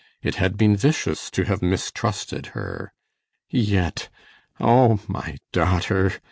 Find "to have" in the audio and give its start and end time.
1.29-1.61